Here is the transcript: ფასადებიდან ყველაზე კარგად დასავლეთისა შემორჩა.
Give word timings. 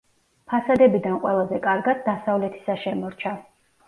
ფასადებიდან 0.51 1.19
ყველაზე 1.25 1.59
კარგად 1.65 2.01
დასავლეთისა 2.07 2.77
შემორჩა. 2.85 3.35